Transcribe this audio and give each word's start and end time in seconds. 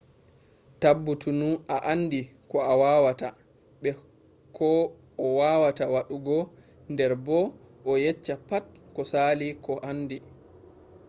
tabbutunu 0.81 1.47
a 1.75 1.77
andi 1.93 2.21
ko 2.49 2.57
a 2.71 2.73
wawata 2.81 3.29
be 3.81 3.89
ko 4.57 4.69
a 5.25 5.27
wawata 5.37 5.85
waddugo 5.95 6.37
der 6.97 7.13
bo 7.25 7.37
a 7.91 7.93
yecca 8.03 8.35
pat 8.49 8.63
ko 8.95 9.01
sali 9.11 9.47
ko 9.65 9.73
handi 9.85 10.17